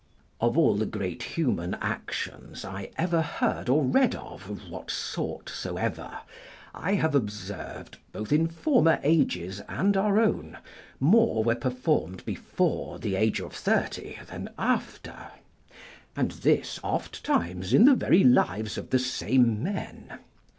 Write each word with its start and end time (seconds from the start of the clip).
Of 0.39 0.57
all 0.57 0.77
the 0.77 0.87
great 0.87 1.21
human 1.21 1.75
actions 1.75 2.65
I 2.65 2.89
ever 2.97 3.21
heard 3.21 3.69
or 3.69 3.83
read 3.83 4.15
of, 4.15 4.49
of 4.49 4.67
what 4.67 4.89
sort 4.89 5.47
soever, 5.47 6.21
I 6.73 6.93
have 6.95 7.13
observed, 7.13 7.99
both 8.11 8.31
in 8.33 8.47
former 8.47 8.99
ages 9.03 9.61
and 9.69 9.95
our 9.95 10.19
own, 10.19 10.57
more 10.99 11.43
were 11.43 11.53
performed 11.53 12.25
before 12.25 12.97
the 12.97 13.15
age 13.15 13.39
of 13.41 13.53
thirty 13.53 14.17
than 14.25 14.49
after; 14.57 15.27
and 16.15 16.31
this 16.31 16.79
ofttimes 16.83 17.71
in 17.71 17.85
the 17.85 17.93
very 17.93 18.23
lives 18.23 18.79
of 18.79 18.89
the 18.89 18.97
same 18.97 19.61
men. 19.61 20.17